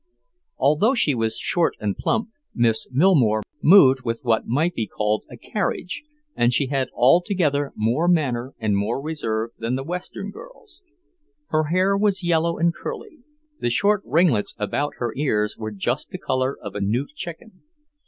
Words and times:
Although 0.57 0.95
she 0.95 1.13
was 1.13 1.37
short 1.37 1.75
and 1.79 1.95
plump, 1.95 2.29
Miss 2.55 2.89
Millmore 2.91 3.43
moved 3.61 3.99
with 4.03 4.21
what 4.23 4.47
might 4.47 4.73
be 4.73 4.87
called 4.87 5.25
a 5.29 5.37
"carriage," 5.37 6.01
and 6.35 6.51
she 6.51 6.65
had 6.65 6.89
altogether 6.95 7.71
more 7.75 8.07
manner 8.07 8.55
and 8.57 8.75
more 8.75 8.99
reserve 8.99 9.51
than 9.59 9.75
the 9.75 9.83
Western 9.83 10.31
girls. 10.31 10.81
Her 11.49 11.65
hair 11.65 11.95
was 11.95 12.23
yellow 12.23 12.57
and 12.57 12.73
curly, 12.73 13.19
the 13.59 13.69
short 13.69 14.01
ringlets 14.03 14.55
about 14.57 14.93
her 14.97 15.13
ears 15.15 15.55
were 15.55 15.69
just 15.69 16.09
the 16.09 16.17
colour 16.17 16.57
of 16.59 16.73
a 16.73 16.81
new 16.81 17.05
chicken. 17.13 17.61